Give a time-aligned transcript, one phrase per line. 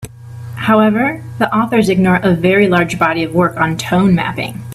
[0.55, 4.63] However, the authors ignore a very large body of work on tone mapping.